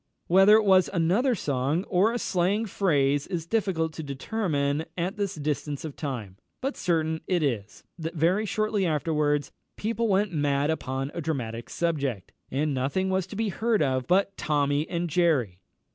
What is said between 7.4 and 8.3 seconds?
is, that